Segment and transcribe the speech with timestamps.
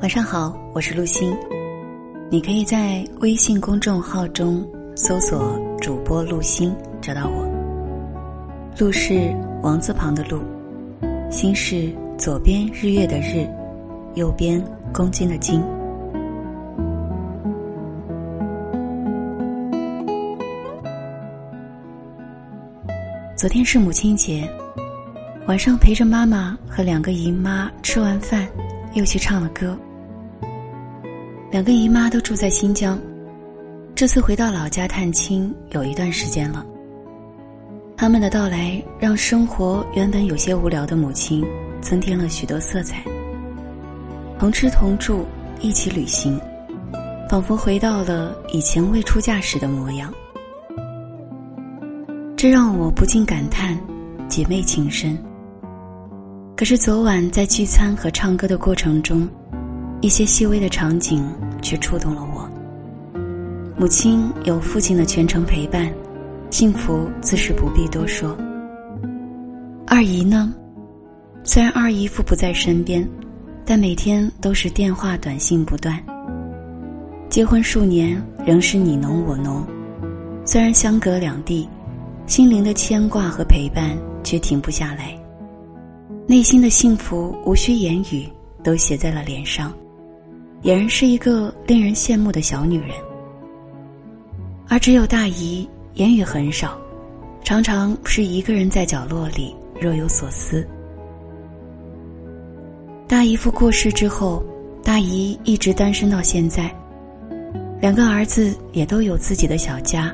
[0.00, 1.36] 晚上好，我是陆欣。
[2.30, 6.72] 你可以在微信公众号中搜索“主播陆欣”
[7.02, 7.44] 找到我。
[8.78, 10.40] 陆是王字旁的陆，
[11.32, 13.44] 心是左边日月的日，
[14.14, 14.64] 右边
[14.94, 15.60] 公斤的斤。
[23.34, 24.48] 昨天是母亲节，
[25.48, 28.46] 晚上陪着妈妈和两个姨妈吃完饭，
[28.94, 29.76] 又去唱了歌。
[31.50, 32.98] 两个姨妈都住在新疆，
[33.94, 36.64] 这次回到老家探亲有一段时间了。
[37.96, 41.42] 他们的到来让生活原本有些无聊的母亲
[41.80, 43.02] 增添了许多色彩。
[44.38, 45.24] 同吃同住，
[45.58, 46.38] 一起旅行，
[47.30, 50.12] 仿佛回到了以前未出嫁时的模样。
[52.36, 53.76] 这让我不禁感叹
[54.28, 55.18] 姐妹情深。
[56.54, 59.26] 可是昨晚在聚餐和唱歌的过程中。
[60.00, 61.28] 一些细微的场景
[61.60, 62.48] 却触动了我。
[63.76, 65.92] 母亲有父亲的全程陪伴，
[66.50, 68.36] 幸福自是不必多说。
[69.86, 70.54] 二姨呢？
[71.44, 73.08] 虽然二姨夫不在身边，
[73.64, 75.98] 但每天都是电话短信不断。
[77.28, 79.66] 结婚数年，仍是你侬我侬，
[80.44, 81.68] 虽然相隔两地，
[82.26, 85.18] 心灵的牵挂和陪伴却停不下来。
[86.26, 88.28] 内心的幸福无需言语，
[88.62, 89.72] 都写在了脸上。
[90.62, 92.90] 俨然是一个令人羡慕的小女人，
[94.68, 96.76] 而只有大姨言语很少，
[97.44, 100.66] 常常是一个人在角落里若有所思。
[103.06, 104.44] 大姨夫过世之后，
[104.82, 106.74] 大姨一直单身到现在，
[107.80, 110.12] 两个儿子也都有自己的小家，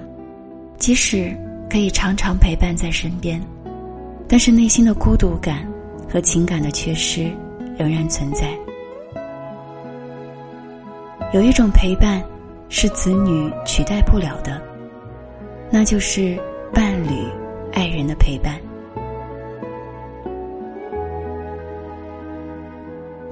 [0.78, 1.34] 即使
[1.70, 3.40] 可以常常陪伴在身边，
[4.28, 5.66] 但是内心的孤独感
[6.06, 7.32] 和情感的缺失
[7.78, 8.54] 仍然存在。
[11.34, 12.22] 有一种陪伴，
[12.68, 14.62] 是子女取代不了的，
[15.68, 16.38] 那就是
[16.72, 17.08] 伴侣、
[17.72, 18.54] 爱人的陪伴。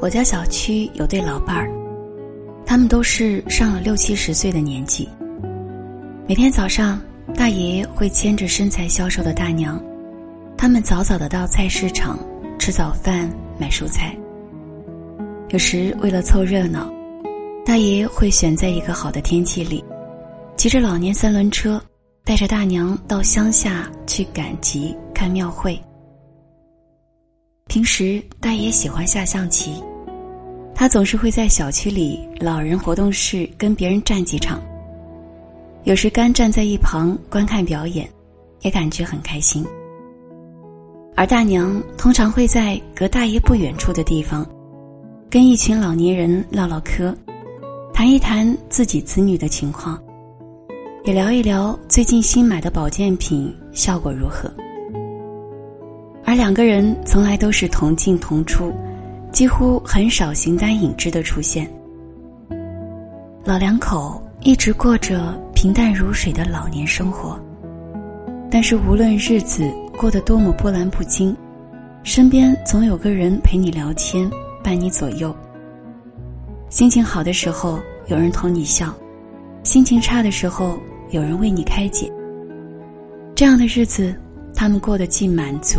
[0.01, 1.71] 我家小区有对老伴儿，
[2.67, 5.09] 他们都是上了六七十岁的年纪。
[6.27, 7.01] 每天早上，
[7.37, 9.81] 大爷会牵着身材消瘦的大娘，
[10.57, 12.19] 他们早早的到菜市场
[12.59, 13.31] 吃早饭、
[13.61, 14.13] 买蔬菜。
[15.51, 16.93] 有时为了凑热闹。
[17.65, 19.83] 大爷会选在一个好的天气里，
[20.57, 21.81] 骑着老年三轮车，
[22.25, 25.81] 带着大娘到乡下去赶集、看庙会。
[27.69, 29.81] 平时大爷喜欢下象棋，
[30.75, 34.61] 他总是会在小区里老人活动室跟别人战几场。
[35.85, 38.09] 有时干站在一旁观看表演，
[38.63, 39.65] 也感觉很开心。
[41.15, 44.45] 而大娘通常会在隔大爷不远处的地方，
[45.31, 47.17] 跟一群老年人唠唠嗑。
[48.03, 49.97] 谈一谈自己子女的情况，
[51.05, 54.53] 也聊一聊最近新买的保健品效果如何。
[56.25, 58.73] 而两个人从来都是同进同出，
[59.31, 61.73] 几乎很少形单影只的出现。
[63.45, 67.39] 老两口一直过着平淡如水的老年生活，
[68.51, 71.37] 但是无论日子过得多么波澜不惊，
[72.03, 74.29] 身边总有个人陪你聊天，
[74.61, 75.33] 伴你左右。
[76.69, 77.79] 心情好的时候，
[78.13, 78.89] 有人同你笑；
[79.65, 80.79] 心情差的时候，
[81.13, 82.13] 有人为你开解。
[83.35, 84.15] 这样的日子，
[84.55, 85.79] 他们过得既满足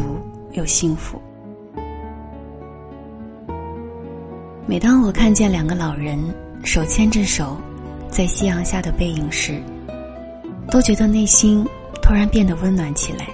[0.53, 1.21] 又幸福。
[4.65, 6.17] 每当我看见两个老人
[6.63, 7.55] 手牵着手，
[8.09, 9.61] 在夕阳下的背影时，
[10.71, 11.63] 都觉得内心
[12.01, 13.27] 突然变得温暖起来。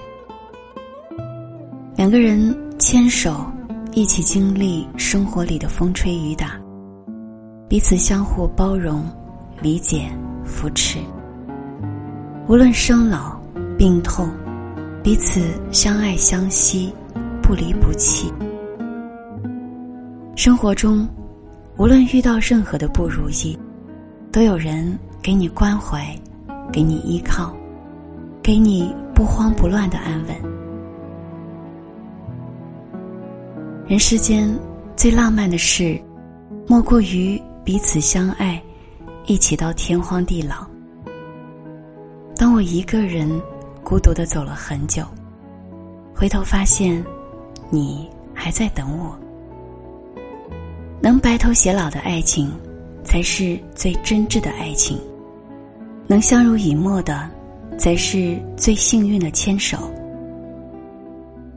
[1.96, 3.50] 两个人牵手，
[3.94, 6.59] 一起经历生活里的风吹雨打。
[7.70, 9.06] 彼此相互包容、
[9.62, 10.10] 理解、
[10.44, 10.98] 扶持。
[12.48, 13.40] 无论生老
[13.78, 14.28] 病痛，
[15.04, 15.40] 彼此
[15.72, 16.92] 相爱相惜，
[17.44, 18.34] 不离不弃。
[20.36, 21.08] 生活中，
[21.78, 23.56] 无论遇到任何的不如意，
[24.32, 26.04] 都有人给你关怀，
[26.74, 27.56] 给你依靠，
[28.42, 30.36] 给你不慌不乱的安稳。
[33.86, 34.52] 人世间
[34.96, 36.02] 最浪漫的事，
[36.68, 37.40] 莫过于。
[37.64, 38.62] 彼此相爱，
[39.26, 40.66] 一起到天荒地老。
[42.36, 43.30] 当我一个人
[43.84, 45.04] 孤独的走了很久，
[46.16, 47.04] 回头发现，
[47.70, 49.18] 你还在等我。
[51.02, 52.52] 能白头偕老的爱情，
[53.04, 54.98] 才是最真挚的爱情；
[56.08, 57.30] 能相濡以沫的，
[57.78, 59.78] 才是最幸运的牵手。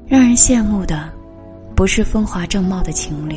[0.06, 1.10] 让人羡慕的，
[1.74, 3.36] 不是风华正茂的情侣。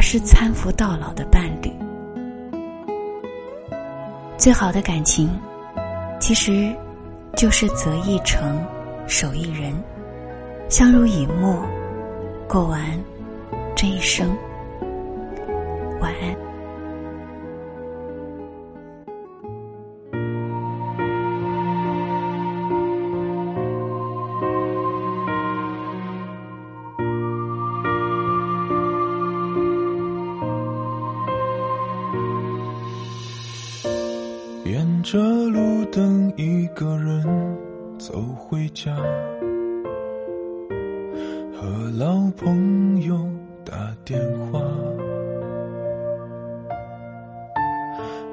[0.00, 1.70] 而是搀扶到老的伴侣。
[4.38, 5.28] 最好的感情，
[6.18, 6.74] 其实
[7.36, 8.64] 就是择一城，
[9.06, 9.74] 守一人，
[10.70, 11.62] 相濡以沫，
[12.48, 12.80] 过完
[13.76, 14.34] 这一生。
[16.00, 16.39] 晚安。
[35.10, 37.26] 着路灯，一个人
[37.98, 38.94] 走回家，
[41.52, 43.18] 和老朋友
[43.64, 44.62] 打电话。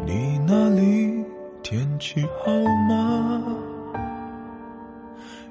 [0.06, 1.26] 你那里
[1.64, 2.52] 天气好
[2.88, 3.44] 吗？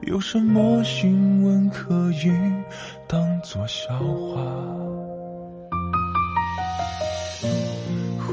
[0.03, 2.31] 有什么新闻可以
[3.09, 4.41] 当作笑话？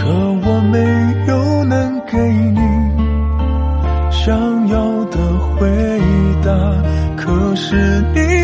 [0.00, 0.78] 可我没
[1.26, 2.60] 有能给你
[4.10, 5.18] 想要的
[5.56, 5.68] 回
[6.44, 6.50] 答，
[7.16, 8.37] 可是你